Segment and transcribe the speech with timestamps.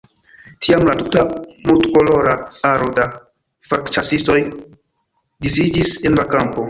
[0.67, 1.25] Tiam la tuta
[1.71, 2.33] multkolora
[2.71, 3.05] aro da
[3.73, 4.39] falkĉasistoj
[5.49, 6.59] disiĝis en la kampo.